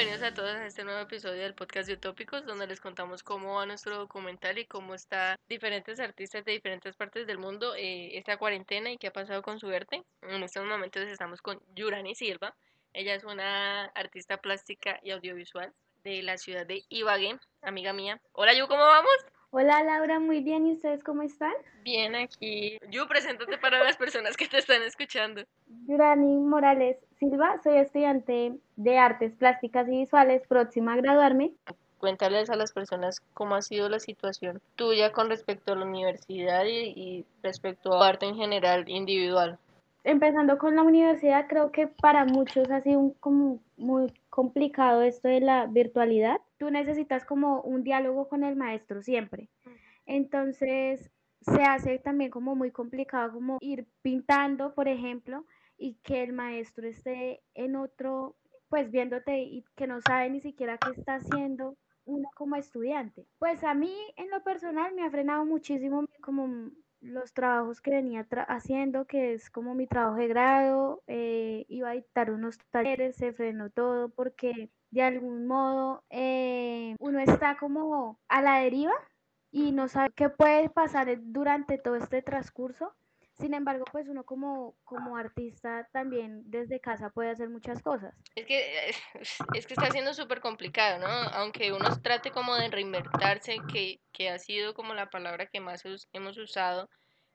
[0.00, 3.56] bienvenidos a todos a este nuevo episodio del podcast de Utópicos, donde les contamos cómo
[3.56, 8.38] va nuestro documental y cómo está diferentes artistas de diferentes partes del mundo eh, esta
[8.38, 10.02] cuarentena y qué ha pasado con su arte.
[10.22, 12.54] En estos momentos estamos con Yurani Silva.
[12.94, 15.70] Ella es una artista plástica y audiovisual
[16.02, 18.22] de la ciudad de Ibagué, amiga mía.
[18.32, 19.12] Hola, Yu, ¿cómo vamos?
[19.50, 20.66] Hola Laura, muy bien.
[20.66, 21.52] ¿Y ustedes cómo están?
[21.82, 22.78] Bien, aquí.
[22.88, 25.42] Yu, preséntate para las personas que te están escuchando.
[25.86, 31.52] Yurani Morales Silva, soy estudiante de artes plásticas y visuales, próxima a graduarme.
[31.98, 36.64] Cuéntales a las personas cómo ha sido la situación tuya con respecto a la universidad
[36.64, 39.58] y, y respecto a arte en general individual
[40.02, 45.40] empezando con la universidad, creo que para muchos ha sido como muy complicado esto de
[45.40, 46.40] la virtualidad.
[46.58, 49.50] Tú necesitas como un diálogo con el maestro siempre.
[50.06, 51.10] Entonces,
[51.42, 55.44] se hace también como muy complicado como ir pintando, por ejemplo,
[55.80, 58.36] y que el maestro esté en otro,
[58.68, 63.26] pues viéndote y que no sabe ni siquiera qué está haciendo uno como estudiante.
[63.38, 68.26] Pues a mí en lo personal me ha frenado muchísimo como los trabajos que venía
[68.48, 73.32] haciendo, que es como mi trabajo de grado, eh, iba a dictar unos talleres, se
[73.32, 78.92] frenó todo porque de algún modo eh, uno está como a la deriva
[79.50, 82.92] y no sabe qué puede pasar durante todo este transcurso.
[83.40, 88.14] Sin embargo, pues uno como, como artista también desde casa puede hacer muchas cosas.
[88.34, 88.90] Es que,
[89.54, 91.08] es que está siendo súper complicado, ¿no?
[91.34, 95.84] Aunque uno trate como de reinventarse, que, que ha sido como la palabra que más
[96.12, 96.88] hemos usado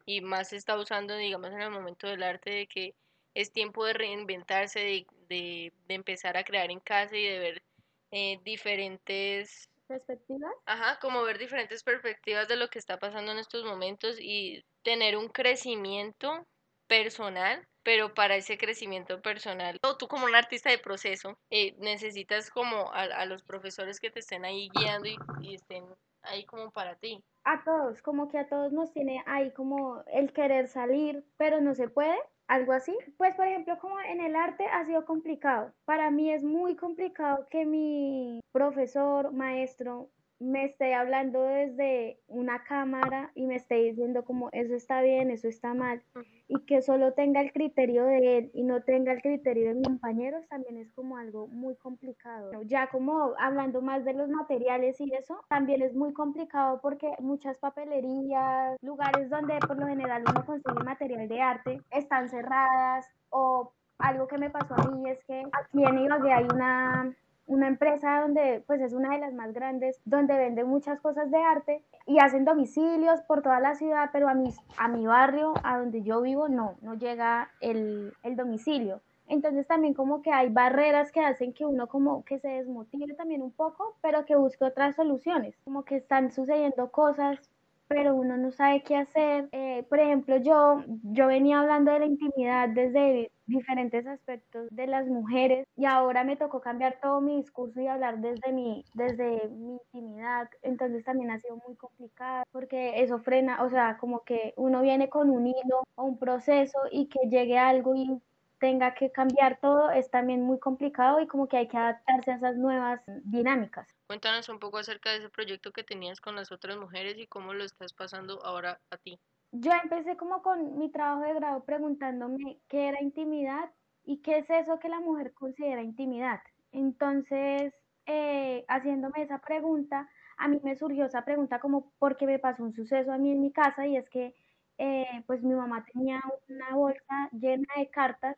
[0.06, 2.96] y más se está usando, digamos, en el momento del arte, de que
[3.34, 7.64] es tiempo de reinventarse, de, de, de empezar a crear en casa y de ver
[8.12, 10.52] eh, diferentes perspectivas.
[10.66, 15.18] Ajá, como ver diferentes perspectivas de lo que está pasando en estos momentos y tener
[15.18, 16.46] un crecimiento
[16.88, 22.92] personal, pero para ese crecimiento personal, tú como un artista de proceso, eh, necesitas como
[22.92, 25.86] a, los profesores que te estén ahí guiando y, y estén
[26.24, 27.24] ahí como para ti.
[27.44, 31.76] A todos, como que a todos nos tiene ahí como el querer salir, pero no
[31.76, 32.18] se puede,
[32.48, 32.96] algo así.
[33.18, 35.74] Pues por ejemplo, como en el arte ha sido complicado.
[35.86, 43.32] Para mí es muy complicado que mi profesor, maestro, me esté hablando desde una cámara
[43.36, 46.02] y me esté diciendo como eso está bien, eso está mal,
[46.48, 49.88] y que solo tenga el criterio de él y no tenga el criterio de mis
[49.88, 52.52] compañeros, también es como algo muy complicado.
[52.64, 57.58] Ya como hablando más de los materiales y eso, también es muy complicado porque muchas
[57.58, 64.28] papelerías, lugares donde por lo general uno consigue material de arte, están cerradas o algo
[64.28, 67.16] que me pasó a mí es que aquí en Ibagué hay una
[67.48, 71.38] una empresa donde pues es una de las más grandes, donde vende muchas cosas de
[71.38, 75.78] arte y hacen domicilios por toda la ciudad, pero a mi, a mi barrio, a
[75.78, 79.02] donde yo vivo, no, no llega el, el domicilio.
[79.28, 83.42] Entonces también como que hay barreras que hacen que uno como que se desmotive también
[83.42, 87.40] un poco, pero que busque otras soluciones, como que están sucediendo cosas
[87.88, 89.48] pero uno no sabe qué hacer.
[89.52, 95.06] Eh, por ejemplo, yo, yo venía hablando de la intimidad desde diferentes aspectos de las
[95.08, 99.74] mujeres y ahora me tocó cambiar todo mi discurso y hablar desde mi, desde mi
[99.74, 104.82] intimidad, entonces también ha sido muy complicado porque eso frena, o sea, como que uno
[104.82, 108.20] viene con un hilo o un proceso y que llegue algo y
[108.60, 112.36] tenga que cambiar todo es también muy complicado y como que hay que adaptarse a
[112.36, 113.88] esas nuevas dinámicas.
[114.08, 117.54] Cuéntanos un poco acerca de ese proyecto que tenías con las otras mujeres y cómo
[117.54, 119.20] lo estás pasando ahora a ti.
[119.52, 123.72] Yo empecé como con mi trabajo de grado preguntándome qué era intimidad
[124.04, 126.40] y qué es eso que la mujer considera intimidad.
[126.72, 127.74] Entonces,
[128.06, 132.74] eh, haciéndome esa pregunta, a mí me surgió esa pregunta como porque me pasó un
[132.74, 134.36] suceso a mí en mi casa y es que
[134.78, 138.36] eh, pues mi mamá tenía una bolsa llena de cartas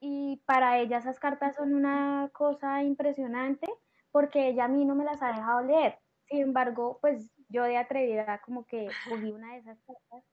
[0.00, 3.68] y para ella esas cartas son una cosa impresionante
[4.10, 5.98] porque ella a mí no me las ha dejado leer.
[6.24, 10.24] Sin embargo, pues yo de atrevida como que cogí una de esas cartas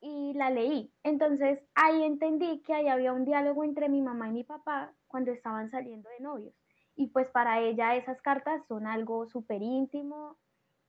[0.00, 0.92] y la leí.
[1.04, 5.30] Entonces ahí entendí que ahí había un diálogo entre mi mamá y mi papá cuando
[5.32, 6.54] estaban saliendo de novios.
[6.96, 10.36] Y pues para ella esas cartas son algo súper íntimo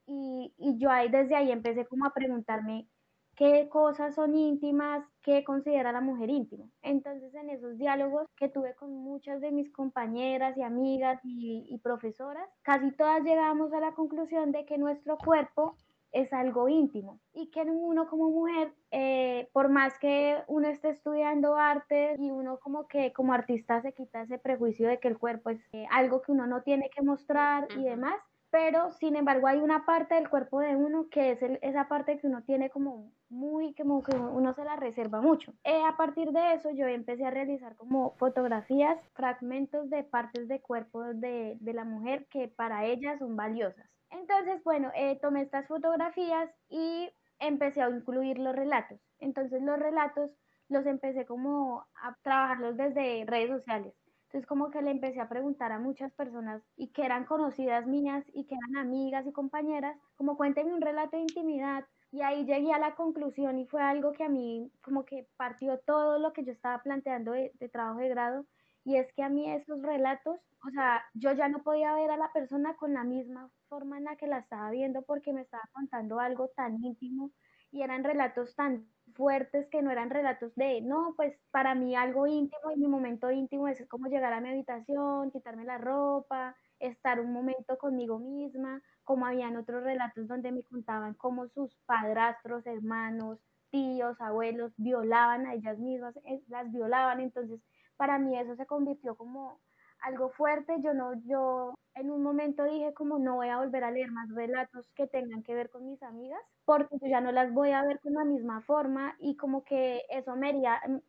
[0.08, 2.88] y, y yo ahí desde ahí empecé como a preguntarme
[3.36, 6.66] qué cosas son íntimas, qué considera la mujer íntima.
[6.82, 12.48] Entonces, en esos diálogos que tuve con muchas de mis compañeras y amigas y, profesoras,
[12.62, 15.76] casi todas llegamos a la conclusión de que nuestro cuerpo
[16.12, 21.56] es algo íntimo y que uno como mujer, eh, por más que uno esté estudiando
[21.56, 25.52] arte y uno como que como artista se quita ese prejuicio de que el cuerpo
[25.52, 29.60] es eh, algo que uno no tiene que mostrar y demás, pero sin embargo hay
[29.60, 33.74] una parte del cuerpo de uno que es esa parte que uno tiene como muy,
[33.76, 35.54] como que uno se la reserva mucho.
[35.64, 40.62] Eh, a partir de eso yo empecé a realizar como fotografías, fragmentos de partes de
[40.62, 43.90] cuerpo de, de la mujer que para ella son valiosas.
[44.10, 49.00] Entonces, bueno, eh, tomé estas fotografías y empecé a incluir los relatos.
[49.20, 50.32] Entonces los relatos
[50.68, 53.94] los empecé como a trabajarlos desde redes sociales.
[54.26, 58.24] Entonces como que le empecé a preguntar a muchas personas y que eran conocidas mías
[58.34, 61.86] y que eran amigas y compañeras, como cuéntenme un relato de intimidad.
[62.12, 65.80] Y ahí llegué a la conclusión y fue algo que a mí como que partió
[65.80, 68.46] todo lo que yo estaba planteando de, trabajo de grado.
[68.84, 72.18] Y es que a mí esos relatos, o sea, yo ya no podía ver a
[72.18, 75.64] la persona con la misma forma en la que la estaba viendo porque me estaba
[75.72, 77.32] contando algo tan íntimo
[77.72, 82.28] y eran relatos tan fuertes que no eran relatos de, no, pues para mí algo
[82.28, 87.20] íntimo y mi momento íntimo es como llegar a mi habitación, quitarme la ropa, estar
[87.20, 93.40] un momento conmigo misma, como habían otros relatos donde me contaban cómo sus padrastros, hermanos,
[93.72, 97.62] tíos, abuelos violaban a ellas mismas, eh, las violaban, entonces
[97.98, 99.60] para mí eso se convirtió como
[100.02, 103.92] algo fuerte, yo no, yo en un momento dije como no voy a volver a
[103.92, 107.54] leer más relatos que tengan que ver con mis amigas, porque yo ya no las
[107.54, 110.54] voy a ver con la misma forma y como que eso me,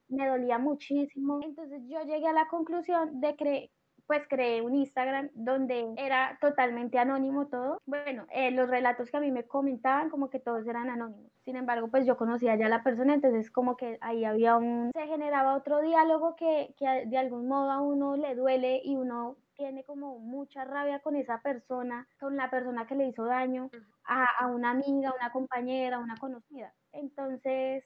[0.08, 1.40] me dolía muchísimo.
[1.42, 3.70] Entonces yo llegué a la conclusión de que
[4.06, 7.80] pues creé un Instagram donde era totalmente anónimo todo.
[7.86, 11.30] Bueno, eh, los relatos que a mí me comentaban como que todos eran anónimos.
[11.44, 14.90] Sin embargo, pues yo conocía ya a la persona, entonces como que ahí había un,
[14.92, 19.36] se generaba otro diálogo que, que de algún modo a uno le duele y uno
[19.54, 23.70] tiene como mucha rabia con esa persona, con la persona que le hizo daño,
[24.04, 26.74] a, a una amiga, una compañera, una conocida.
[26.92, 27.84] Entonces,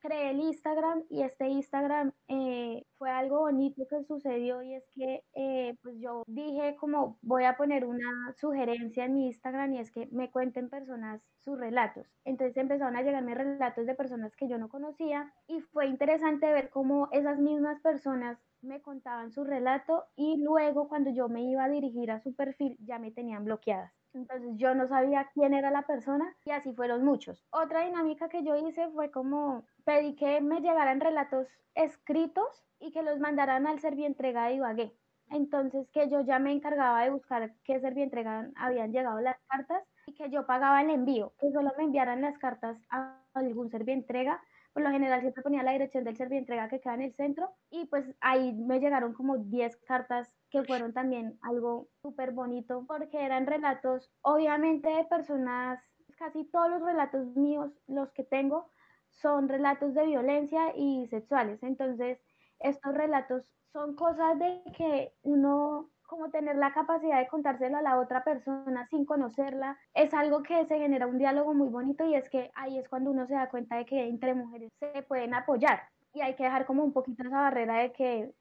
[0.00, 5.24] creé el Instagram y este Instagram eh, fue algo bonito que sucedió y es que
[5.34, 9.90] eh, pues yo dije como voy a poner una sugerencia en mi Instagram y es
[9.92, 12.06] que me cuenten personas sus relatos.
[12.24, 16.70] Entonces empezaron a llegarme relatos de personas que yo no conocía y fue interesante ver
[16.70, 21.68] cómo esas mismas personas me contaban su relato y luego cuando yo me iba a
[21.68, 23.99] dirigir a su perfil ya me tenían bloqueadas.
[24.12, 27.44] Entonces yo no sabía quién era la persona y así fueron muchos.
[27.50, 33.02] Otra dinámica que yo hice fue como pedí que me llegaran relatos escritos y que
[33.02, 34.96] los mandaran al Servientrega de Ibagué.
[35.30, 40.14] Entonces que yo ya me encargaba de buscar qué Servientrega habían llegado las cartas y
[40.14, 44.82] que yo pagaba el envío, que solo me enviaran las cartas a algún Servientrega por
[44.82, 48.04] lo general siempre ponía la dirección del servientrega que queda en el centro y pues
[48.20, 54.10] ahí me llegaron como 10 cartas que fueron también algo súper bonito porque eran relatos
[54.22, 55.80] obviamente de personas,
[56.16, 58.70] casi todos los relatos míos, los que tengo,
[59.10, 61.62] son relatos de violencia y sexuales.
[61.62, 62.18] Entonces,
[62.60, 68.00] estos relatos son cosas de que uno como tener la capacidad de contárselo a la
[68.00, 72.28] otra persona sin conocerla, es algo que se genera un diálogo muy bonito y es
[72.28, 75.84] que ahí es cuando uno se da cuenta de que entre mujeres se pueden apoyar
[76.12, 78.34] y hay que dejar como un poquito esa barrera de que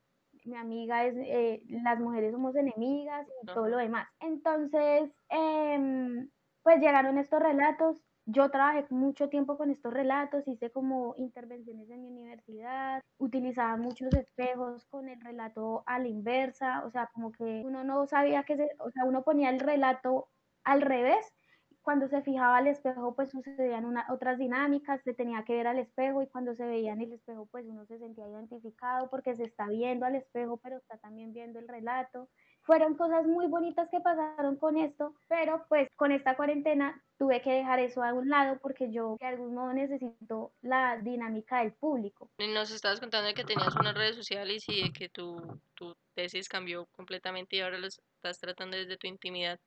[0.45, 4.07] mi amiga es, eh, las mujeres somos enemigas y todo lo demás.
[4.19, 6.27] Entonces, em,
[6.63, 12.01] pues llegaron estos relatos, yo trabajé mucho tiempo con estos relatos, hice como intervenciones en
[12.03, 17.63] mi universidad, utilizaba muchos espejos con el relato a la inversa, o sea, como que
[17.65, 20.29] uno no sabía que se, o sea, uno ponía el relato
[20.63, 21.33] al revés,
[21.81, 25.79] cuando se fijaba al espejo pues sucedían una, otras dinámicas, se tenía que ver al
[25.79, 29.45] espejo y cuando se veía en el espejo pues uno se sentía identificado porque se
[29.45, 32.29] está viendo al espejo pero está también viendo el relato
[32.69, 37.51] fueron cosas muy bonitas que pasaron con esto, pero pues con esta cuarentena tuve que
[37.51, 42.29] dejar eso a un lado porque yo de algún modo necesito la dinámica del público.
[42.37, 46.47] Nos estabas contando de que tenías unas redes sociales y de que tu, tu tesis
[46.47, 49.59] cambió completamente y ahora lo estás tratando desde tu intimidad.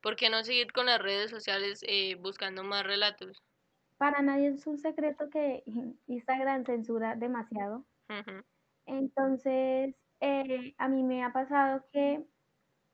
[0.00, 3.40] ¿Por qué no seguir con las redes sociales eh, buscando más relatos?
[3.98, 5.62] Para nadie es un secreto que
[6.08, 7.84] Instagram censura demasiado.
[8.84, 12.26] Entonces, eh, a mí me ha pasado que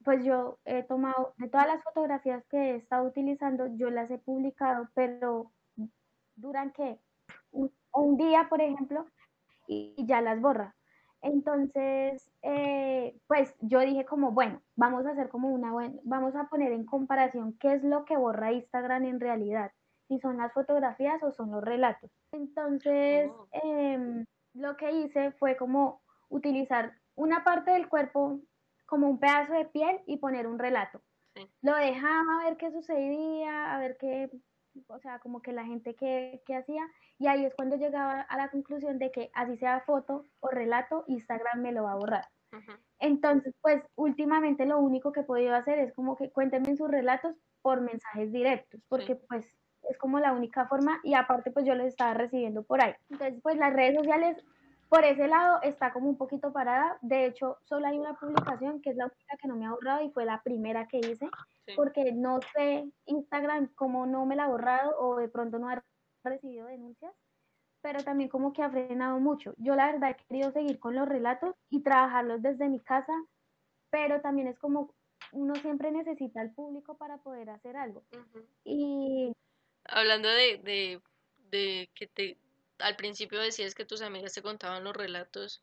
[0.05, 4.19] pues yo he tomado, de todas las fotografías que he estado utilizando, yo las he
[4.19, 5.51] publicado, pero
[6.37, 6.99] duran que
[7.51, 9.07] un, día, por ejemplo,
[9.67, 10.75] y, ya las borra.
[11.23, 16.45] Entonces, eh, pues yo dije como, bueno, vamos a hacer como una buena, vamos a
[16.49, 19.73] poner en comparación qué es lo que borra Instagram en realidad,
[20.07, 22.11] si son las fotografías o son los relatos.
[22.33, 23.49] Entonces, oh.
[23.53, 28.41] em, lo que hice fue como utilizar una parte del cuerpo
[28.87, 31.03] como un pedazo de piel y poner un relato.
[31.63, 34.31] Lo dejaba a ver qué sucedía, a ver qué,
[34.87, 36.87] o sea, como que la gente qué, qué hacía.
[37.19, 41.05] Y ahí es cuando llegaba a la conclusión de que así sea foto o relato,
[41.09, 42.25] Instagram me lo va a borrar.
[43.01, 47.35] Entonces, pues últimamente lo único que he podido hacer es como que cuéntenme sus relatos
[47.63, 49.45] por mensajes directos, porque pues
[49.91, 52.95] es como la única forma y aparte pues yo los estaba recibiendo por ahí.
[53.11, 54.37] Entonces, pues las redes sociales
[54.89, 56.99] por ese lado está como un poquito parada.
[57.03, 60.05] De hecho, solo hay una publicación que es la única que no me ha borrado
[60.05, 61.29] y fue la primera que hice,
[61.77, 65.83] porque no sé Instagram cómo no me la ha borrado o de pronto no ha
[66.23, 67.13] recibido denuncias,
[67.81, 69.55] pero también como que ha frenado mucho.
[69.59, 73.13] Yo la verdad he querido seguir con los relatos y trabajarlos desde mi casa,
[73.91, 74.95] pero también es como
[75.33, 78.05] uno siempre necesita al público para poder hacer algo.
[78.65, 79.33] Y
[79.85, 81.01] hablando de, de,
[81.51, 82.39] de que te
[82.79, 85.63] al principio decías que tus amigas te contaban los relatos,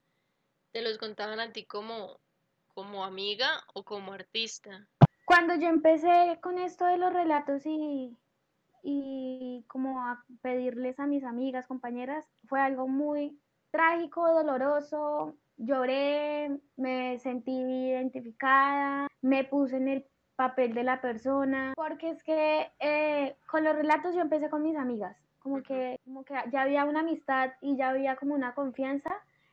[0.71, 2.19] ¿te los contaban a ti como,
[2.67, 4.87] como amiga o como artista?
[5.25, 8.17] Cuando yo empecé con esto de los relatos y,
[8.83, 13.39] y como a pedirles a mis amigas, compañeras, fue algo muy
[13.71, 15.37] trágico, doloroso.
[15.57, 20.05] Lloré, me sentí identificada, me puse en el
[20.41, 24.75] papel de la persona, porque es que eh, con los relatos yo empecé con mis
[24.75, 29.11] amigas como que, como que ya había una amistad y ya había como una confianza.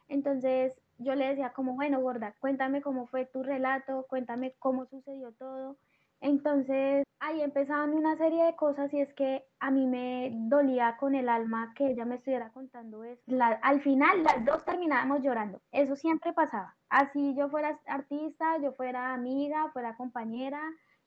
[0.09, 5.33] Entonces yo le decía como, bueno, gorda, cuéntame cómo fue tu relato, cuéntame cómo sucedió
[5.33, 5.77] todo.
[6.21, 11.15] Entonces ahí empezaban una serie de cosas y es que a mí me dolía con
[11.15, 13.23] el alma que ella me estuviera contando eso.
[13.63, 15.61] al final las dos terminábamos llorando.
[15.73, 16.77] Eso siempre pasaba.
[16.89, 20.61] Así yo fuera artista, yo fuera amiga, fuera compañera,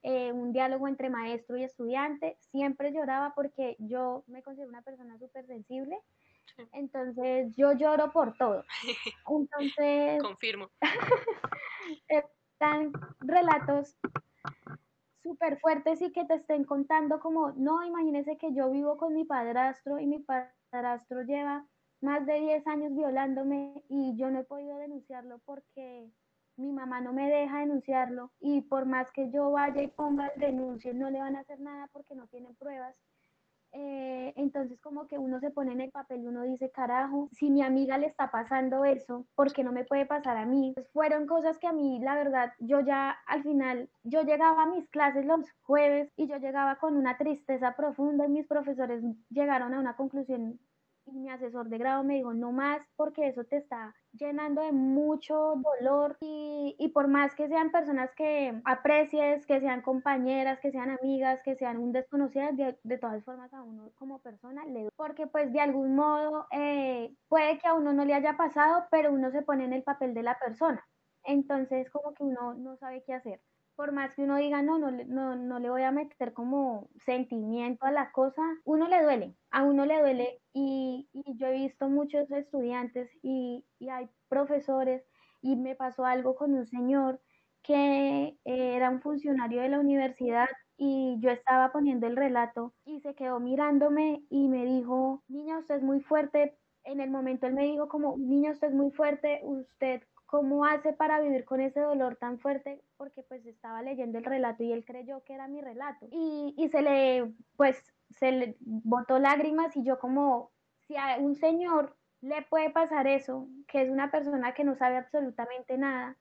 [0.03, 5.17] eh, un diálogo entre maestro y estudiante, siempre lloraba porque yo me considero una persona
[5.19, 5.99] súper sensible,
[6.71, 8.65] entonces yo lloro por todo.
[9.29, 10.21] Entonces...
[10.21, 10.69] Confirmo.
[12.07, 13.95] están relatos
[15.21, 19.25] súper fuertes y que te estén contando como, no, imagínese que yo vivo con mi
[19.25, 21.67] padrastro y mi padrastro lleva
[22.01, 26.11] más de 10 años violándome y yo no he podido denunciarlo porque
[26.57, 30.39] mi mamá no me deja denunciarlo y por más que yo vaya y ponga el
[30.39, 32.99] denuncio, no le van a hacer nada porque no tienen pruebas.
[33.73, 37.49] Eh, entonces como que uno se pone en el papel y uno dice, carajo, si
[37.49, 40.73] mi amiga le está pasando eso, ¿por qué no me puede pasar a mí?
[40.75, 44.69] Pues fueron cosas que a mí, la verdad, yo ya al final, yo llegaba a
[44.69, 49.73] mis clases los jueves y yo llegaba con una tristeza profunda y mis profesores llegaron
[49.73, 50.59] a una conclusión
[51.13, 55.55] mi asesor de grado me dijo, no más porque eso te está llenando de mucho
[55.55, 60.89] dolor y, y, por más que sean personas que aprecies, que sean compañeras, que sean
[60.89, 65.27] amigas, que sean un desconocidas, de, de todas formas a uno como persona le porque
[65.27, 69.31] pues de algún modo eh, puede que a uno no le haya pasado, pero uno
[69.31, 70.85] se pone en el papel de la persona.
[71.23, 73.41] Entonces como que uno no sabe qué hacer
[73.81, 77.83] por más que uno diga, no, no, no, no le voy a meter como sentimiento
[77.83, 82.29] a la cosa, uno le duele, a uno le duele y, yo he visto muchos
[82.29, 85.03] estudiantes y, y, hay profesores
[85.41, 87.21] y me pasó algo con un señor
[87.63, 93.15] que era un funcionario de la universidad y yo estaba poniendo el relato y se
[93.15, 96.55] quedó mirándome y me dijo, niña, usted es muy fuerte.
[96.83, 100.93] En el momento él me dijo como, niña, usted es muy fuerte, usted ¿Cómo hace
[100.93, 102.81] para vivir con ese dolor tan fuerte?
[102.95, 106.07] Porque pues estaba leyendo el relato y él creyó que era mi relato.
[106.09, 110.53] Y, y se le, pues, se le botó lágrimas y yo como,
[110.88, 114.95] si a un señor le puede pasar eso, que es una persona que no sabe
[114.95, 116.15] absolutamente nada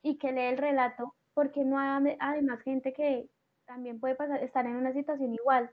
[0.00, 3.28] y que lee el relato, porque no hay además gente que
[3.66, 5.70] también puede pasar, estar en una situación igual,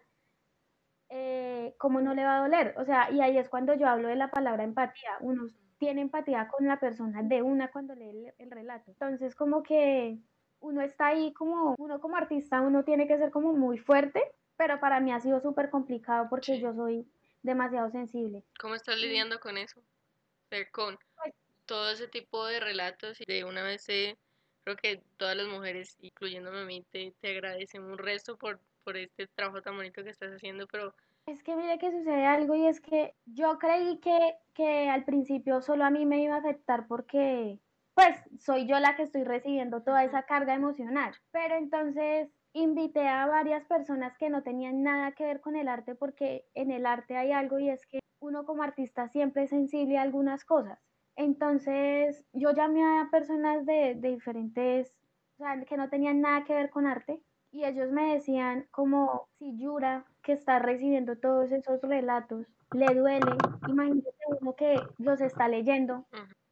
[1.07, 2.75] eh, ¿cómo no le va a doler?
[2.77, 5.11] O sea, y ahí es cuando yo hablo de la palabra empatía.
[5.21, 8.91] Unos tiene empatía con la persona de una cuando lee el, relato.
[8.91, 10.17] Entonces, como que
[10.59, 14.23] uno está ahí como, uno como artista, uno tiene que ser como muy fuerte,
[14.55, 17.07] pero para mí ha sido súper complicado porque yo soy
[17.43, 18.43] demasiado sensible.
[18.59, 19.81] ¿Cómo estás lidiando con eso?
[20.71, 21.33] con pues
[21.65, 23.85] todo ese tipo de relatos y de una vez
[24.63, 28.97] creo que todas las mujeres, incluyéndome a mí, te, te agradecen un resto por, por
[28.97, 30.95] este trabajo tan bonito que estás haciendo, pero
[31.27, 35.61] es que mire que sucede algo y es que yo creí que, que al principio
[35.61, 37.59] solo a mí me iba a afectar porque
[37.93, 41.13] pues soy yo la que estoy recibiendo toda esa carga emocional.
[41.31, 45.95] Pero entonces invité a varias personas que no tenían nada que ver con el arte
[45.95, 49.97] porque en el arte hay algo y es que uno como artista siempre es sensible
[49.97, 50.79] a algunas cosas.
[51.15, 54.95] Entonces yo llamé a personas de, de diferentes,
[55.39, 57.21] o sea, que no tenían nada que ver con arte
[57.57, 63.31] y ellos me decían como si Yura que está recibiendo todos esos relatos le duele,
[63.67, 64.09] imagínate
[64.39, 66.05] uno que los está leyendo,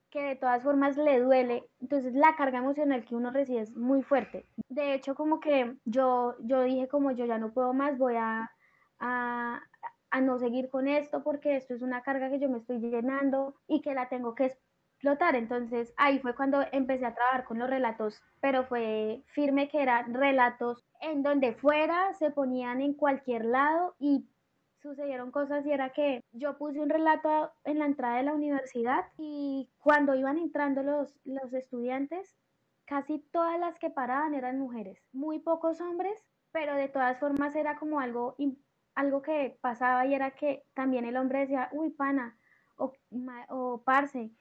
[0.10, 4.02] que de todas formas le duele, entonces la carga emocional que uno recibe es muy
[4.02, 4.48] fuerte.
[4.70, 8.50] De hecho, como que yo, yo dije como yo ya no puedo más, voy a,
[9.00, 9.62] a,
[10.10, 13.56] a no seguir con esto porque esto es una carga que yo me estoy llenando
[13.68, 14.58] y que la tengo que
[14.96, 15.36] explotar.
[15.36, 20.14] Entonces ahí fue cuando empecé a trabajar con los relatos, pero fue firme que eran
[20.14, 24.26] relatos en donde fuera, se ponían en cualquier lado y
[24.82, 29.06] sucedieron cosas y era que yo puse un relato en la entrada de la universidad
[29.18, 32.36] y cuando iban entrando los, los estudiantes,
[32.86, 37.78] casi todas las que paraban eran mujeres, muy pocos hombres, pero de todas formas era
[37.78, 38.36] como algo,
[38.94, 42.38] algo que pasaba y era que también el hombre decía, uy, pana,
[42.78, 42.94] o,
[43.50, 44.32] o parce,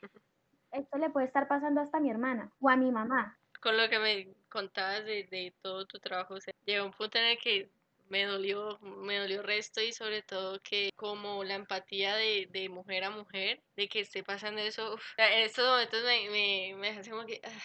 [0.73, 3.39] esto le puede estar pasando hasta a mi hermana o a mi mamá.
[3.61, 7.19] Con lo que me contabas de, de todo tu trabajo, o sea, llegó un punto
[7.19, 7.69] en el que
[8.09, 13.03] me dolió, me dolió resto y sobre todo que como la empatía de, de mujer
[13.03, 17.27] a mujer, de que esté pasando eso, en estos momentos me, me, me hace como
[17.27, 17.41] que...
[17.43, 17.63] Ah,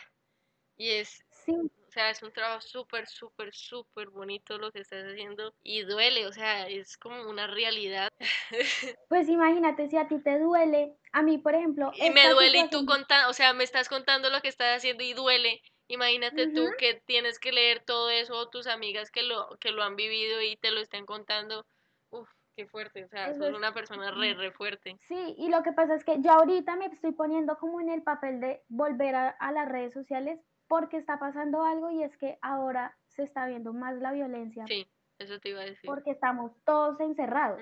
[0.78, 1.24] y es...
[1.46, 1.54] Sí.
[1.54, 6.28] O sea, es un trabajo súper, súper, súper bonito lo que estás haciendo y duele,
[6.28, 8.10] o sea, es como una realidad.
[9.10, 11.92] Pues imagínate, si a ti te duele, a mí, por ejemplo...
[11.96, 15.04] Y me duele y tú contando, o sea, me estás contando lo que estás haciendo
[15.04, 19.58] y duele Imagínate tú que tienes que leer todo eso o tus amigas que lo,
[19.60, 21.66] que lo han vivido y te lo estén contando.
[22.12, 24.98] Uf, qué fuerte, o sea, sos una persona re, re fuerte.
[25.00, 28.04] Sí, y lo que pasa es que yo ahorita me estoy poniendo como en el
[28.04, 32.96] papel de volver a, las redes sociales porque está pasando algo y es que ahora
[33.08, 34.66] se está viendo más la violencia.
[34.68, 35.88] Sí, eso te iba a decir.
[35.88, 37.62] Porque estamos todos encerrados.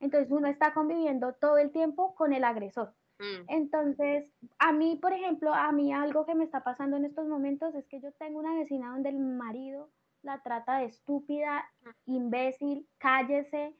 [0.00, 2.92] Entonces uno está conviviendo todo el tiempo con el agresor.
[3.18, 3.44] Mm.
[3.48, 7.74] Entonces, a mí, por ejemplo, a mí algo que me está pasando en estos momentos
[7.74, 9.90] es que yo tengo una vecina donde el marido
[10.22, 12.12] la trata de estúpida, mm.
[12.12, 13.74] imbécil, cállese,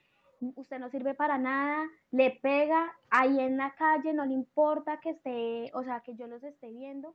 [0.56, 5.10] usted no sirve para nada, le pega ahí en la calle, no le importa que
[5.10, 7.14] esté, o sea, que yo los esté viendo.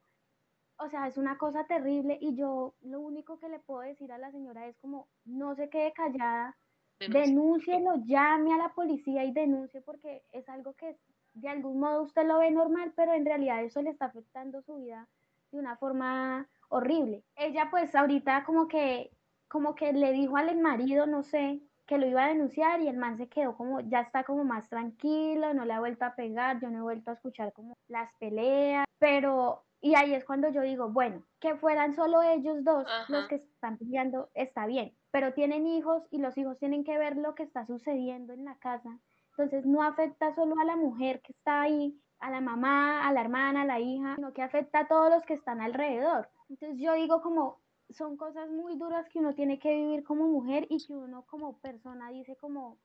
[0.78, 4.18] O sea, es una cosa terrible y yo lo único que le puedo decir a
[4.18, 6.58] la señora es como, no se quede callada,
[7.00, 10.98] denúncielo, llame a la policía y denuncie porque es algo que
[11.34, 14.76] de algún modo usted lo ve normal, pero en realidad eso le está afectando su
[14.76, 15.08] vida
[15.52, 17.24] de una forma horrible.
[17.36, 19.12] Ella pues ahorita como que,
[19.48, 22.98] como que le dijo al marido, no sé, que lo iba a denunciar y el
[22.98, 26.60] man se quedó como, ya está como más tranquilo, no le ha vuelto a pegar,
[26.60, 30.62] yo no he vuelto a escuchar como las peleas, pero, y ahí es cuando yo
[30.62, 35.68] digo, bueno, que fueran solo ellos dos los que están peleando, está bien, pero tienen
[35.68, 38.98] hijos y los hijos tienen que ver lo que está sucediendo en la casa
[39.38, 43.22] entonces no afecta solo a la mujer que está ahí, a la mamá, a la
[43.22, 46.30] hermana, a la hija, sino que afecta a todos los que están alrededor.
[46.50, 50.66] Entonces yo digo como son cosas muy duras que uno tiene que vivir como mujer
[50.70, 52.78] y que uno como persona dice como,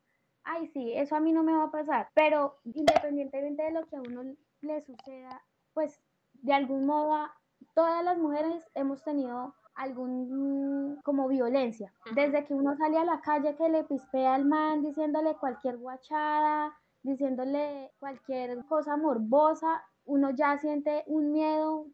[0.42, 3.96] ay sí, eso a mí no me va a pasar, pero independientemente de lo que
[3.96, 4.22] a uno
[4.61, 6.00] le suceda, pues
[6.32, 7.28] de algún modo
[7.74, 11.93] todas las mujeres hemos tenido algún como violencia.
[12.14, 16.77] Desde que uno sale a la calle que le pispea al man diciéndole cualquier guachada,
[17.03, 21.87] diciéndole cualquier cosa morbosa, uno ya siente un miedo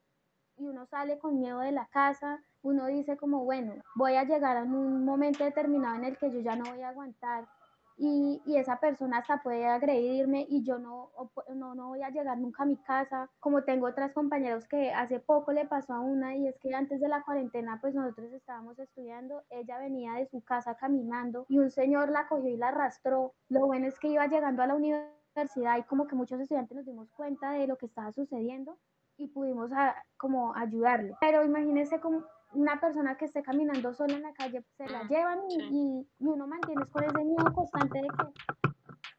[0.56, 4.56] y uno sale con miedo de la casa, uno dice como, bueno, voy a llegar
[4.56, 7.46] a un momento determinado en el que yo ya no voy a aguantar
[7.96, 11.10] y, y, esa persona hasta puede agredirme y yo no,
[11.54, 15.20] no, no voy a llegar nunca a mi casa, como tengo otras compañeros que hace
[15.20, 18.78] poco le pasó a una y es que antes de la cuarentena pues nosotros estábamos
[18.78, 23.34] estudiando, ella venía de su casa caminando y un señor la cogió y la arrastró,
[23.48, 26.86] lo bueno es que iba llegando a la universidad y como que muchos estudiantes nos
[26.86, 28.76] dimos cuenta de lo que estaba sucediendo
[29.16, 34.22] y pudimos a, como ayudarle, pero imagínense como una persona que esté caminando sola en
[34.22, 38.70] la calle se la llevan y, y, uno mantiene con ese miedo constante de que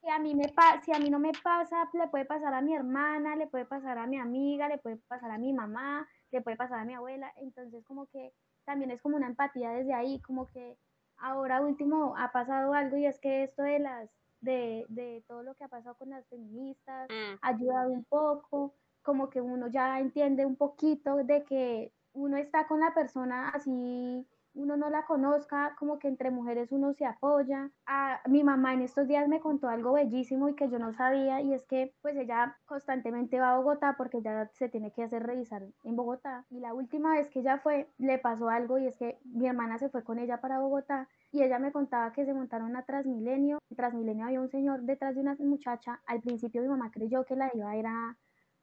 [0.02, 2.76] si a, mí me si a mí no me pasa, le puede pasar a mi
[2.76, 6.58] hermana, le puede pasar a mi amiga, le puede pasar a mi mamá, le puede
[6.58, 7.34] pasar a mi abuela.
[7.38, 8.32] Entonces como que
[8.66, 10.78] también es como una empatía desde ahí, como que
[11.18, 14.10] ahora último ha pasado algo y es que esto de las
[14.42, 17.40] de, de todo lo que ha pasado con las feministas mm.
[17.42, 22.68] ha ayudado un poco, como que uno ya entiende un poquito de que uno está
[22.68, 24.26] con la persona así
[24.56, 27.70] uno no la conozca, como que entre mujeres uno se apoya.
[27.86, 31.42] A, mi mamá en estos días me contó algo bellísimo y que yo no sabía
[31.42, 35.24] y es que pues ella constantemente va a Bogotá porque ya se tiene que hacer
[35.24, 38.98] revisar en Bogotá y la última vez que ella fue le pasó algo y es
[38.98, 42.34] que mi hermana se fue con ella para Bogotá y ella me contaba que se
[42.34, 43.60] montaron a Transmilenio.
[43.70, 46.02] En Transmilenio había un señor detrás de una muchacha.
[46.06, 48.18] Al principio mi mamá creyó que la iba a ir a,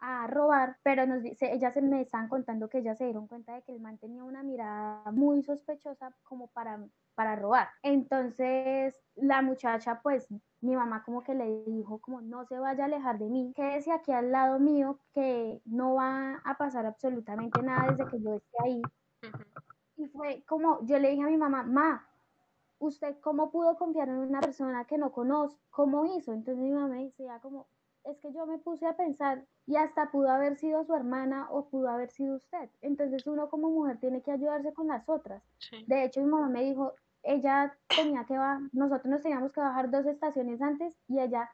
[0.05, 3.55] a robar, pero nos dice, ellas se me estaban contando que ellas se dieron cuenta
[3.55, 6.85] de que el man tenía una mirada muy sospechosa como para,
[7.15, 7.69] para robar.
[7.85, 10.27] Entonces la muchacha, pues
[10.61, 13.93] mi mamá como que le dijo como no se vaya a alejar de mí, quédese
[13.93, 18.57] aquí al lado mío que no va a pasar absolutamente nada desde que yo esté
[18.65, 18.83] ahí.
[19.97, 22.05] Y fue como, yo le dije a mi mamá, ma,
[22.81, 25.57] ¿usted cómo pudo confiar en una persona que no conoce?
[25.71, 26.33] ¿Cómo hizo?
[26.33, 27.69] Entonces mi mamá me decía como,
[28.05, 31.69] es que yo me puse a pensar y hasta pudo haber sido su hermana o
[31.69, 32.69] pudo haber sido usted.
[32.81, 35.43] Entonces uno como mujer tiene que ayudarse con las otras.
[35.87, 39.91] De hecho, mi mamá me dijo, ella tenía que bajar, nosotros nos teníamos que bajar
[39.91, 41.51] dos estaciones antes y ella,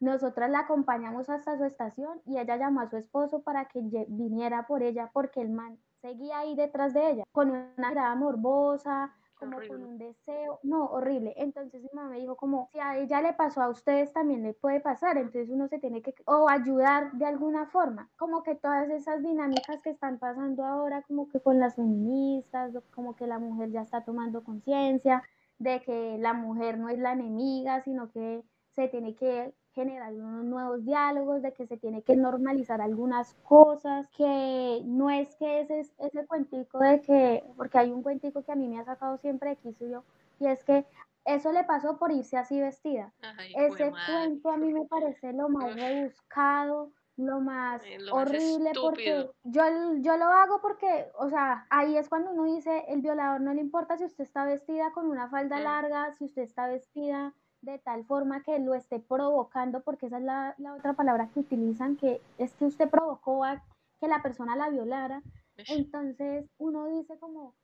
[0.00, 4.66] nosotras la acompañamos hasta su estación y ella llamó a su esposo para que viniera
[4.66, 9.58] por ella porque el man seguía ahí detrás de ella con una mirada morbosa, como
[9.66, 11.34] con un deseo, no, horrible.
[11.36, 14.54] Entonces mi mamá me dijo como, si a ella le pasó a ustedes también le
[14.54, 18.88] puede pasar, entonces uno se tiene que, o ayudar de alguna forma, como que todas
[18.90, 23.70] esas dinámicas que están pasando ahora, como que con las feministas, como que la mujer
[23.70, 25.22] ya está tomando conciencia
[25.58, 30.44] de que la mujer no es la enemiga, sino que se tiene que generar unos
[30.44, 35.80] nuevos diálogos, de que se tiene que normalizar algunas cosas, que no es que ese,
[35.98, 39.50] ese cuentico de que, porque hay un cuentico que a mí me ha sacado siempre
[39.50, 40.04] de quiso yo,
[40.38, 40.84] y es que
[41.24, 43.12] eso le pasó por irse así vestida.
[43.56, 49.62] ese cuento a mí me parece lo más rebuscado, lo más horrible, porque yo,
[49.98, 53.60] yo lo hago porque, o sea, ahí es cuando uno dice, el violador no le
[53.60, 55.62] importa si usted está vestida con una falda mm.
[55.62, 60.24] larga, si usted está vestida de tal forma que lo esté provocando, porque esa es
[60.24, 63.62] la, otra palabra que utilizan, que es que usted provocó a
[64.00, 65.22] que la persona la violara.
[65.56, 67.54] Entonces uno dice como,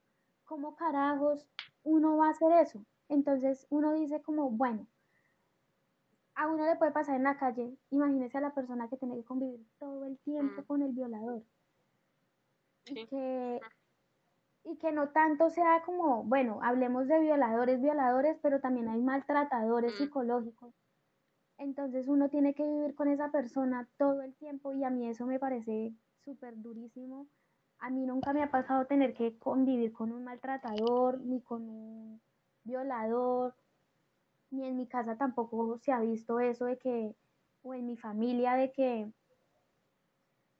[0.44, 1.46] ¿cómo carajos
[1.82, 2.80] uno va a hacer eso?
[3.08, 4.86] Entonces uno dice como, bueno,
[6.36, 9.24] a uno le puede pasar en la calle, imagínese a la persona que tiene que
[9.24, 10.64] convivir todo el tiempo mm.
[10.64, 11.42] con el violador.
[12.84, 13.60] Que
[14.70, 19.94] y que no tanto sea como, bueno, hablemos de violadores, violadores, pero también hay maltratadores
[19.94, 19.96] mm.
[19.96, 20.74] psicológicos.
[21.56, 25.26] Entonces uno tiene que vivir con esa persona todo el tiempo y a mí eso
[25.26, 27.26] me parece súper durísimo.
[27.78, 32.20] A mí nunca me ha pasado tener que convivir con un maltratador, ni con un
[32.64, 33.54] violador,
[34.50, 37.14] ni en mi casa tampoco se ha visto eso de que,
[37.62, 39.10] o en mi familia, de que,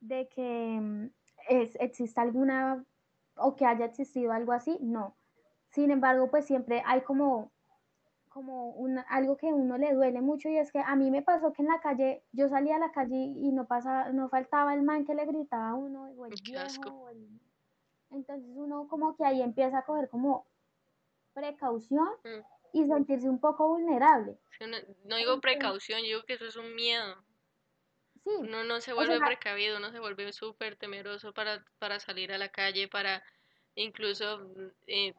[0.01, 1.11] de que mm,
[1.49, 2.85] es, exista alguna
[3.39, 5.17] o que haya existido algo así, no.
[5.71, 7.53] Sin embargo, pues siempre hay como,
[8.29, 8.75] como
[9.09, 11.63] algo que a uno le duele mucho y es que a mí me pasó que
[11.63, 15.05] en la calle, yo salía a la calle y no pasaba, no faltaba el man
[15.05, 17.11] que le gritaba a uno, o el viejo,
[18.11, 20.47] entonces uno como que ahí empieza a coger como
[21.35, 22.79] precaución mm.
[22.79, 24.39] y sentirse un poco vulnerable.
[25.05, 27.17] No, digo precaución, yo digo que eso es un miedo.
[28.37, 32.49] Uno no se vuelve precavido, uno se vuelve súper temeroso para, para salir a la
[32.49, 33.23] calle, para
[33.75, 34.41] incluso,
[34.87, 35.15] eh,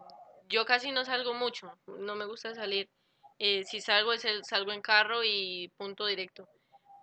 [0.48, 2.90] yo casi no salgo mucho, no me gusta salir.
[3.40, 6.48] Eh, si salgo, es el, salgo en carro y punto directo.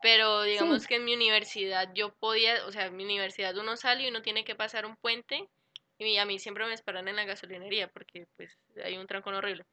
[0.02, 4.04] Pero digamos que en mi universidad yo podía, o sea, en mi universidad uno sale
[4.04, 5.48] y uno tiene que pasar un puente
[5.98, 9.64] y a mí siempre me esperan en la gasolinería porque pues hay un trancón horrible.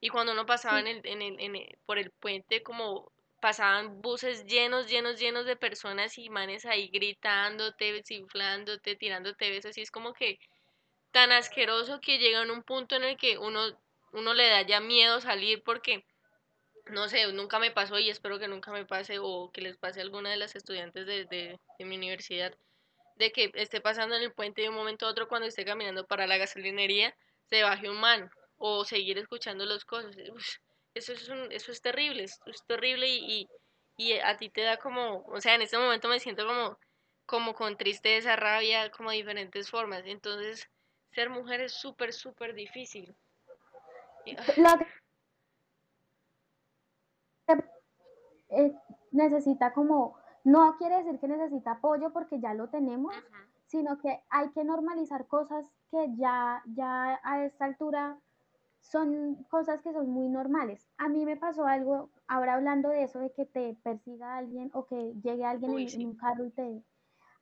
[0.00, 4.00] Y cuando uno pasaba en el, en el, en el, por el puente como pasaban
[4.00, 9.90] buses llenos, llenos, llenos de personas y manes ahí gritándote, ciflándote, tirándote besos, y es
[9.90, 10.38] como que
[11.10, 13.60] tan asqueroso que llega en un punto en el que uno,
[14.12, 16.04] uno le da ya miedo salir porque,
[16.86, 20.00] no sé, nunca me pasó y espero que nunca me pase o que les pase
[20.00, 22.54] a alguna de las estudiantes de, de, mi universidad,
[23.16, 26.06] de que esté pasando en el puente de un momento a otro cuando esté caminando
[26.06, 27.14] para la gasolinería,
[27.46, 30.16] se baje un man o seguir escuchando los cosas.
[30.94, 33.48] Eso es, un, eso es terrible, es terrible y,
[33.96, 36.78] y, a ti te da como, o sea, en este momento me siento como,
[37.26, 40.02] como con tristeza, rabia, como diferentes formas.
[40.04, 40.68] Entonces,
[41.12, 43.14] ser mujer es súper, súper difícil.
[48.48, 48.74] Eh,
[49.12, 53.14] necesita como, no quiere decir que necesita apoyo porque ya lo tenemos,
[53.66, 58.18] sino que hay que normalizar cosas que ya, ya a esta altura
[58.80, 60.88] son cosas que son muy normales.
[60.96, 64.86] A mí me pasó algo, ahora hablando de eso, de que te persiga alguien o
[64.86, 66.82] que llegue alguien en, un carro y te...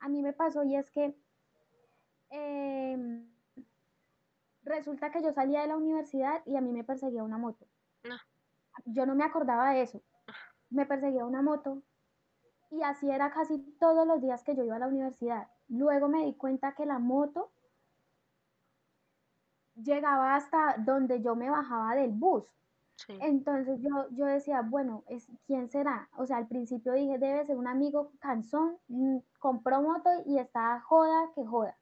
[0.01, 1.17] A mí me pasó y es que
[2.31, 3.29] em,
[4.63, 7.67] resulta que yo salía de la universidad y a mí me perseguía una moto.
[8.85, 10.03] Yo no me acordaba de eso.
[10.71, 11.83] Me perseguía una moto
[12.71, 15.49] y así era casi todos los días que yo iba a la universidad.
[15.69, 17.51] Luego me di cuenta que la moto
[19.83, 22.45] llegaba hasta donde yo me bajaba del bus.
[23.21, 26.09] Entonces yo, yo decía, bueno, es, ¿quién será?
[26.17, 30.81] O sea, al principio dije, debe ser un amigo cansón, mm, compró moto y está
[30.81, 31.77] joda que joda.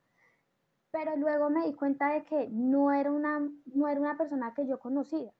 [0.90, 4.66] Pero luego me di cuenta de que no era una, no era una persona que
[4.66, 5.32] yo conocía.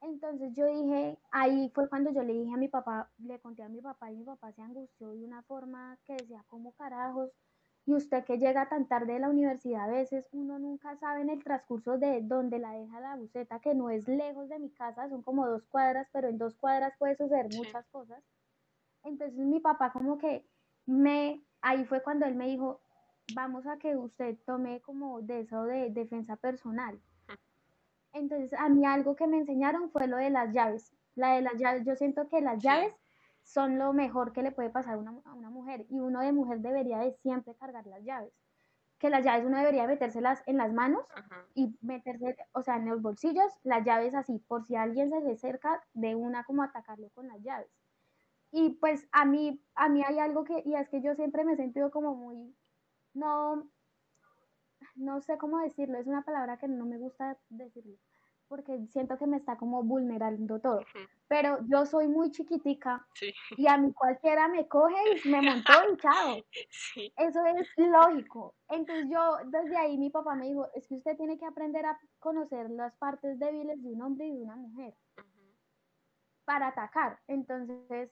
[0.00, 3.68] Entonces yo dije, ahí fue cuando yo le dije a mi papá, le conté a
[3.68, 7.30] mi papá y mi papá se angustió de una forma que decía, ¿cómo carajos?
[7.88, 11.30] Y usted que llega tan tarde de la universidad, a veces uno nunca sabe en
[11.30, 15.08] el transcurso de dónde la deja la buceta, que no es lejos de mi casa,
[15.08, 18.22] son como dos cuadras, pero en dos cuadras puede suceder muchas cosas.
[19.04, 20.46] Entonces mi papá como que
[20.84, 22.78] me, ahí fue cuando él me dijo,
[23.34, 27.00] vamos a que usted tome como de eso de defensa personal.
[28.12, 30.92] Entonces a mí algo que me enseñaron fue lo de las llaves.
[31.14, 32.94] La de las llaves, yo siento que las llaves
[33.48, 36.32] son lo mejor que le puede pasar a una, a una mujer y uno de
[36.32, 38.32] mujer debería de siempre cargar las llaves
[38.98, 41.04] que las llaves uno debería metérselas en las manos
[41.54, 45.32] y meterse, o sea, en los bolsillos, las llaves así, por si alguien se le
[45.32, 47.70] acerca, de una como atacarlo con las llaves.
[48.50, 51.52] Y pues a mí, a mí hay algo que, y es que yo siempre me
[51.52, 52.56] he sentido como muy,
[53.14, 53.70] no,
[54.96, 57.96] no sé cómo decirlo, es una palabra que no me gusta decirlo,
[58.48, 60.80] porque siento que me está como vulnerando todo.
[61.28, 63.06] Pero yo soy muy chiquitica
[63.56, 66.36] y a mí cualquiera me coge y me montó y chao.
[67.16, 68.54] Eso es lógico.
[68.68, 71.98] Entonces yo, desde ahí mi papá me dijo, es que usted tiene que aprender a
[72.18, 74.94] conocer las partes débiles de un hombre y de una mujer
[76.44, 77.20] para atacar.
[77.26, 78.10] Entonces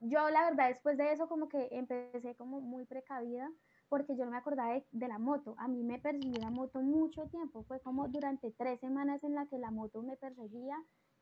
[0.00, 3.50] yo la verdad después de eso como que empecé como muy precavida
[3.88, 5.54] porque yo no me acordaba de, la moto.
[5.58, 7.62] A mí me persiguió la moto mucho tiempo.
[7.64, 10.76] Fue como durante tres semanas en la que la moto me perseguía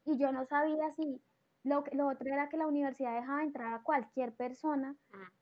[0.05, 1.21] y yo no sabía si
[1.63, 4.97] lo, lo otro era que la universidad dejaba entrar a cualquier persona.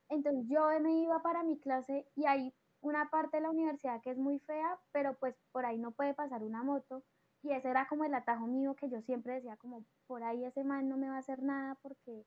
[0.08, 4.10] Entonces yo me iba para mi clase y hay una parte de la universidad que
[4.10, 7.02] es muy fea, pero pues por ahí no puede pasar una moto.
[7.42, 10.64] Y ese era como el atajo mío que yo siempre decía como por ahí ese
[10.64, 12.24] man no me va a hacer nada porque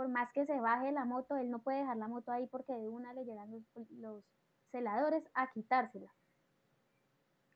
[0.00, 2.72] por más que se baje la moto, él no puede dejar la moto ahí porque
[2.72, 3.50] de una le llegan
[3.98, 4.24] los,
[4.70, 6.10] celadores a quitársela.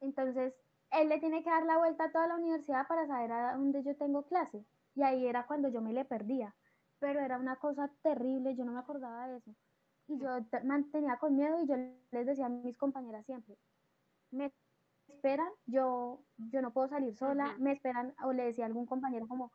[0.03, 0.53] Entonces,
[0.91, 3.83] él le tiene que dar la vuelta a toda la universidad para saber a dónde
[3.83, 4.63] yo tengo clase.
[4.95, 6.55] Y ahí era cuando yo me le perdía.
[6.99, 9.55] Pero era una cosa terrible, yo no me acordaba de eso.
[10.07, 10.29] Y yo
[10.65, 11.77] mantenía con miedo y yo
[12.11, 13.57] les decía a mis compañeras siempre,
[14.33, 14.53] me
[15.09, 19.27] esperan, yo, yo no puedo salir sola, me esperan, o le decía a algún compañero
[19.27, 19.51] como,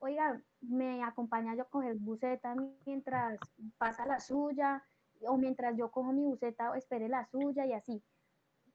[0.00, 2.54] oiga, me acompaña yo a coger buseta
[2.86, 3.38] mientras
[3.78, 4.82] pasa la suya,
[5.26, 8.02] o mientras yo cojo mi buseta, espere la suya y así.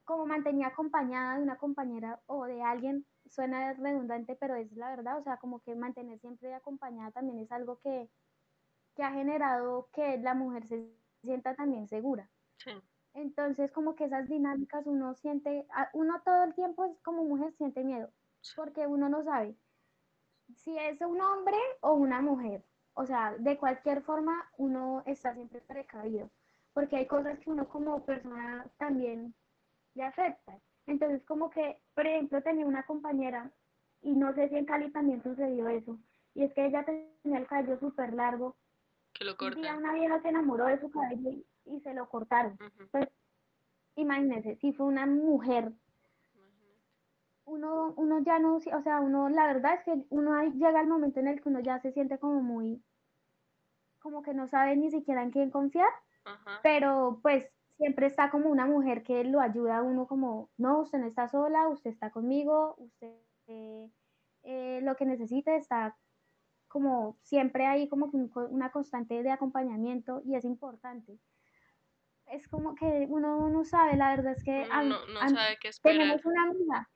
[0.04, 5.18] Como mantenía acompañada de una compañera o de alguien, suena redundante, pero es la verdad,
[5.18, 8.10] o sea, como que mantener siempre acompañada también es algo que,
[8.96, 10.90] que ha generado que la mujer se
[11.22, 12.30] sienta también segura.
[13.14, 18.10] Entonces, como que esas dinámicas uno siente, uno todo el tiempo como mujer siente miedo,
[18.56, 19.56] porque uno no sabe
[20.58, 22.63] si es un hombre o una mujer.
[22.96, 26.30] O sea, de cualquier forma uno está siempre precavido,
[26.74, 29.34] porque hay cosas que uno como persona también
[29.96, 30.60] le afectan.
[30.86, 33.50] Entonces, como que, por ejemplo, tenía una compañera,
[34.02, 35.98] y no sé si en Cali también sucedió eso,
[36.36, 38.56] y es que ella tenía el cabello súper largo.
[39.13, 41.30] Que lo Y una vieja se enamoró de su cabello
[41.66, 42.58] y, se lo cortaron.
[42.92, 43.08] Pues,
[43.96, 45.72] imagínense, si fue una mujer
[47.46, 51.20] uno, uno ya no, o sea, uno, la verdad es que uno llega al momento
[51.20, 52.82] en el que uno ya se siente como muy,
[54.00, 55.90] como que no sabe ni siquiera en quién confiar,
[56.62, 61.00] pero pues siempre está como una mujer que lo ayuda a uno como, no, usted
[61.00, 63.14] no está sola, usted está conmigo, usted
[63.48, 65.98] eh, lo que necesite está
[66.68, 68.10] como siempre ahí como
[68.50, 71.20] una constante de acompañamiento y es importante.
[72.26, 75.98] Es como que uno no sabe, la verdad es que no, sabe qué esperar.
[75.98, 76.90] tenemos una amiga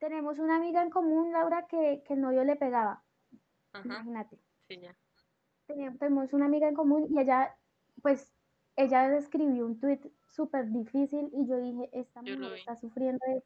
[0.00, 3.02] tenemos una amiga en común, Laura, que, el novio le pegaba.
[3.84, 4.38] Imagínate.
[4.66, 4.96] Sí, ya.
[5.66, 7.54] Tenemos una amiga en común y ella,
[8.02, 8.32] pues,
[8.74, 13.44] ella escribió un tweet súper difícil y yo dije, esta mujer está sufriendo de...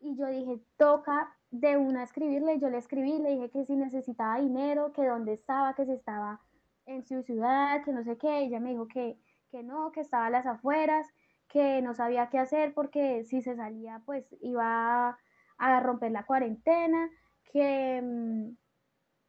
[0.00, 2.58] Y yo dije, toca de una escribirle.
[2.58, 6.40] Yo le escribí, le dije que si necesitaba dinero, que dónde estaba, que si estaba
[6.86, 8.40] en su ciudad, que no sé qué.
[8.40, 9.18] Ella me dijo que,
[9.50, 11.06] que no, que estaba a las afueras,
[11.48, 15.18] que no sabía qué hacer porque si se salía, pues iba
[15.62, 17.08] a romper la cuarentena,
[17.52, 18.56] que, mm,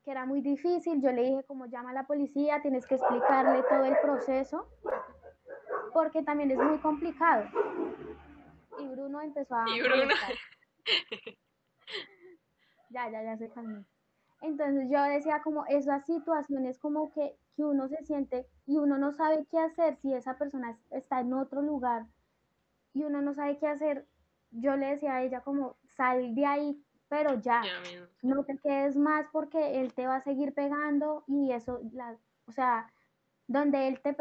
[0.03, 1.01] que era muy difícil.
[1.01, 4.67] Yo le dije, como llama a la policía, tienes que explicarle todo el proceso,
[5.93, 7.45] porque también es muy complicado.
[8.79, 9.65] Y Bruno empezó a...
[9.69, 10.13] Y Bruno.
[12.89, 13.85] ya, ya, ya se calmó.
[14.41, 19.13] Entonces yo decía como esas situaciones como que, que uno se siente y uno no
[19.13, 22.07] sabe qué hacer si esa persona está en otro lugar
[22.93, 24.05] y uno no sabe qué hacer.
[24.51, 27.61] Yo le decía a ella como, sal de ahí, pero ya,
[28.21, 32.51] no te quedes más porque él te va a seguir pegando y eso, la, o
[32.51, 32.91] sea,
[33.47, 34.15] donde él te,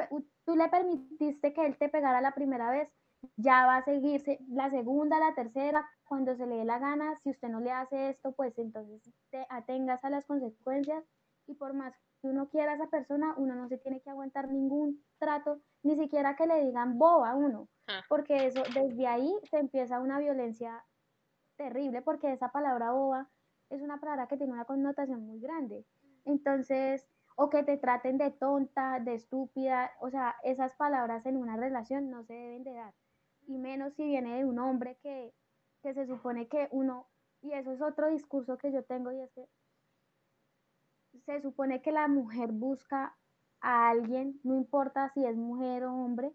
[0.45, 2.89] tú le permitiste que él te pegara la primera vez,
[3.37, 7.31] ya va a seguirse la segunda, la tercera, cuando se le dé la gana, si
[7.31, 11.05] usted no le hace esto, pues entonces te atengas a las consecuencias
[11.47, 14.49] y por más que uno quiera a esa persona, uno no se tiene que aguantar
[14.49, 18.03] ningún trato, ni siquiera que le digan boba a uno, ah.
[18.09, 20.85] porque eso desde ahí se empieza una violencia
[21.63, 23.29] terrible porque esa palabra boba
[23.71, 25.87] es una palabra que tiene una connotación muy grande.
[26.25, 31.57] Entonces, o que te traten de tonta, de estúpida, o sea, esas palabras en una
[31.57, 32.93] relación no se deben de dar,
[33.47, 35.33] y menos si viene de un hombre que,
[35.83, 37.07] que se supone que uno,
[37.41, 39.49] y eso es otro discurso que yo tengo, y es que
[41.25, 43.17] se supone que la mujer busca
[43.61, 46.33] a alguien, no importa si es mujer o hombre,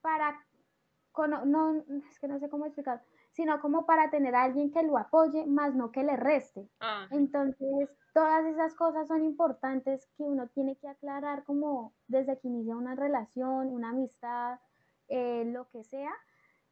[0.00, 0.46] para,
[1.44, 3.02] no, es que no sé cómo explicar,
[3.36, 6.70] sino como para tener a alguien que lo apoye, más no que le reste.
[6.80, 12.48] Ah, Entonces, todas esas cosas son importantes que uno tiene que aclarar como desde que
[12.48, 14.58] inicia una relación, una amistad,
[15.08, 16.12] eh, lo que sea,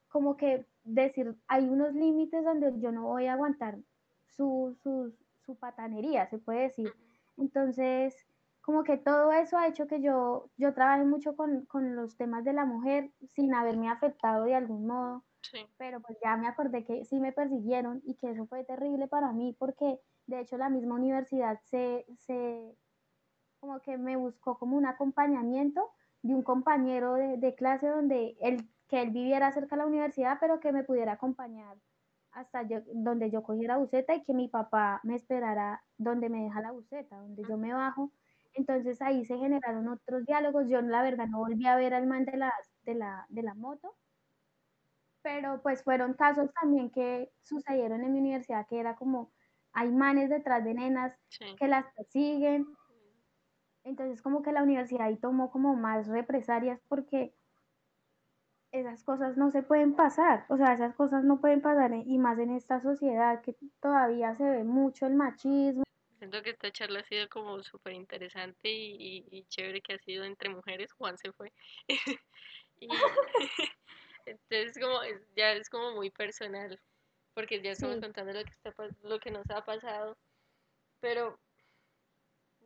[0.07, 3.77] como que decir, hay unos límites donde yo no voy a aguantar
[4.27, 6.95] su, su, su patanería, se puede decir.
[7.37, 8.15] Entonces,
[8.61, 12.43] como que todo eso ha hecho que yo, yo trabaje mucho con, con los temas
[12.43, 15.25] de la mujer sin haberme afectado de algún modo.
[15.77, 19.31] Pero pues ya me acordé que sí me persiguieron y que eso fue terrible para
[19.33, 22.77] mí porque de hecho la misma universidad se, se
[23.59, 28.69] como que me buscó como un acompañamiento de un compañero de, de clase donde él,
[28.87, 31.77] que él viviera cerca de la universidad, pero que me pudiera acompañar
[32.31, 36.61] hasta yo, donde yo cogiera buseta y que mi papá me esperara donde me deja
[36.61, 38.11] la buseta, donde yo me bajo.
[38.53, 40.67] Entonces ahí se generaron otros diálogos.
[40.69, 42.53] Yo la verdad no volví a ver al man de la,
[42.83, 43.97] de la, de la moto,
[45.25, 49.31] pero pues fueron casos también que sucedieron en mi universidad que era como
[49.73, 51.55] hay manes detrás de nenas Sí.
[51.57, 52.67] que las persiguen.
[53.83, 57.33] Entonces como que la universidad ahí tomó como más represalias porque
[58.71, 62.37] esas cosas no se pueden pasar, o sea, esas cosas no pueden pasar y más
[62.37, 65.83] en esta sociedad que todavía se ve mucho el machismo.
[66.19, 69.99] Siento que esta charla ha sido como súper interesante y, y- y chévere que ha
[69.99, 70.91] sido entre mujeres.
[70.93, 71.51] Juan se fue.
[72.79, 72.89] Y
[74.25, 74.99] entonces como
[75.35, 76.79] ya es como muy personal,
[77.33, 80.17] porque ya estamos Sí, contando lo que está, lo que nos ha pasado,
[81.01, 81.39] pero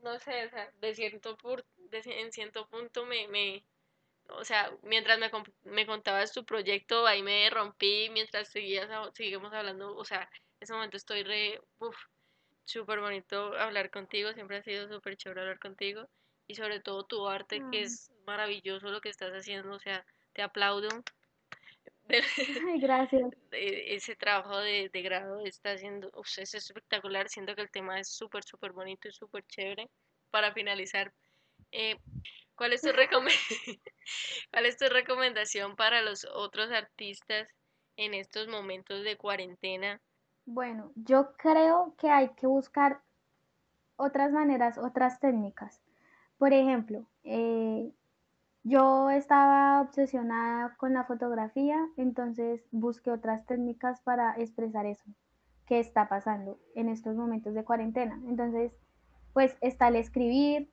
[0.01, 3.63] no sé, o sea, de cierto pur- de en cierto punto me, me,
[4.29, 5.31] o sea, mientras me,
[5.63, 10.29] me contabas tu proyecto, ahí me rompí, mientras seguías, seguimos hablando, o sea, en
[10.61, 11.97] ese momento estoy re, uf,
[12.65, 16.07] súper bonito hablar contigo, siempre ha sido súper chévere hablar contigo,
[16.47, 20.41] y sobre todo tu arte, que es maravilloso lo que estás haciendo, o sea, te
[20.43, 20.89] aplaudo
[22.09, 22.23] de-
[22.67, 23.31] ay, gracias.
[23.51, 27.99] de ese trabajo de, de grado está haciendo, uf, es espectacular, siento que el tema
[27.99, 29.89] es súper, súper bonito y súper chévere.
[30.31, 31.11] Para finalizar,
[31.71, 31.97] eh,
[32.55, 32.89] ¿cuál es tu
[34.51, 37.49] ¿cuál es tu recomendación para los otros artistas
[37.97, 40.01] en estos momentos de cuarentena?
[40.45, 43.01] Bueno, yo creo que hay que buscar
[43.97, 45.81] otras maneras, otras técnicas.
[46.37, 47.91] Por ejemplo, eh,
[48.63, 55.05] yo estaba obsesionada con la fotografía, entonces busqué otras técnicas para expresar eso
[55.65, 58.19] que está pasando en estos momentos de cuarentena.
[58.27, 58.71] Entonces,
[59.33, 60.69] pues está el escribir,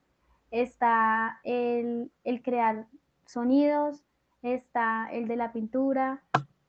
[0.50, 2.86] está el, el crear
[3.26, 4.02] sonidos,
[4.42, 6.22] está el de la pintura.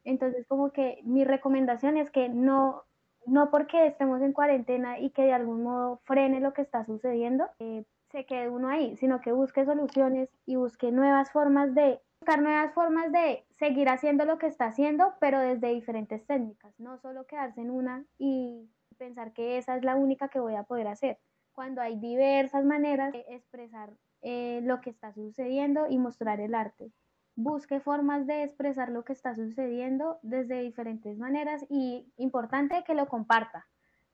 [0.04, 2.84] Entonces, como que mi recomendación es que no,
[3.26, 7.46] no porque estemos en cuarentena y que de algún modo frene lo que está sucediendo,
[7.60, 12.42] eh, se quede uno ahí, sino que busque soluciones y busque nuevas formas de buscar
[12.42, 17.26] nuevas formas de seguir haciendo lo que está haciendo, pero desde diferentes técnicas, no solo
[17.26, 21.20] quedarse en una y pensar que esa es la única que voy a poder hacer,
[21.54, 26.92] cuando hay diversas maneras de expresar eh, lo que está sucediendo y mostrar el arte.
[27.36, 33.08] Busque formas de expresar lo que está sucediendo desde diferentes maneras y importante que lo
[33.08, 33.68] comparta.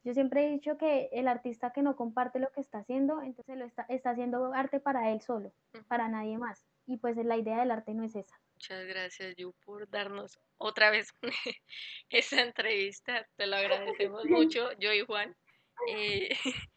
[0.04, 3.58] Yo siempre he dicho que el artista que no comparte lo que está haciendo, entonces
[3.58, 5.54] lo está, está haciendo arte para él solo,
[5.88, 6.66] para nadie más.
[6.86, 8.38] Y pues la idea del arte no es esa.
[8.56, 11.14] Muchas gracias, Yu, por darnos otra vez
[12.10, 13.26] esta entrevista.
[13.38, 15.36] Te lo agradecemos mucho, yo y Juan.
[15.88, 16.30] Eh,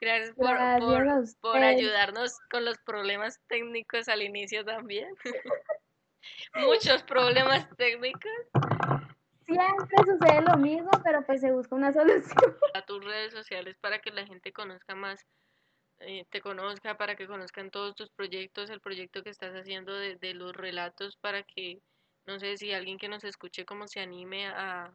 [0.00, 5.14] gracias por, Gracias por, por ayudarnos con los problemas técnicos al inicio también.
[6.54, 8.32] Muchos problemas técnicos.
[9.44, 12.56] Siempre sucede lo mismo, pero pues se busca una solución.
[12.74, 15.26] A tus redes sociales para que la gente conozca más,
[15.98, 20.16] eh, te conozca, para que conozcan todos tus proyectos, el proyecto que estás haciendo de,
[20.16, 21.82] de los relatos, para que,
[22.26, 24.94] no sé, si alguien que nos escuche como se anime a...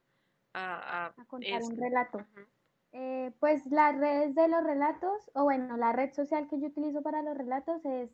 [0.53, 2.17] a, a A contar un relato.
[2.17, 2.47] Ujú.
[2.91, 7.03] Eh, pues las redes de los relatos, o bueno, la red social que yo utilizo
[7.03, 8.09] para los relatos es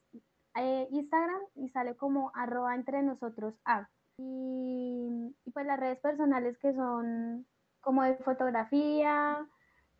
[0.58, 3.90] eh, Instagram y sale como arroba entre nosotros a.
[4.18, 7.46] Y, y pues las redes personales que son
[7.82, 9.48] como de fotografía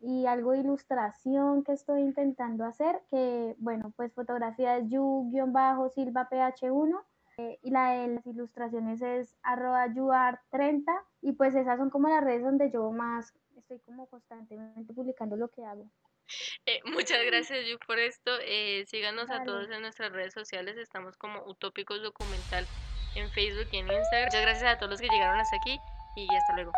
[0.00, 7.04] y algo de ilustración que estoy intentando hacer, que bueno, pues fotografía es yu-silva ph1
[7.38, 10.84] eh, y la de las ilustraciones es arroba yuart30
[11.22, 15.48] y pues esas son como las redes donde yo más estoy como constantemente publicando lo
[15.48, 15.90] que hago.
[16.66, 18.32] Eh, muchas gracias, Yu, por esto.
[18.42, 20.76] Eh, síganos a todos en nuestras redes sociales.
[20.76, 22.66] Estamos como Utópicos Documental
[23.16, 24.24] en Facebook y en Instagram.
[24.26, 25.80] Muchas gracias a todos los que llegaron hasta aquí
[26.14, 26.72] y hasta luego.